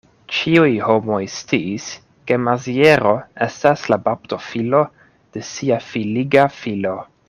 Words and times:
Ĉiuj 0.35 0.69
homoj 0.85 1.19
sciis, 1.33 1.85
ke 2.31 2.39
Maziero 2.47 3.13
estas 3.49 3.87
la 3.95 4.03
baptofilo 4.09 4.83
de 5.37 5.49
sia 5.55 5.83
filiga 5.93 6.53
filo. 6.61 7.01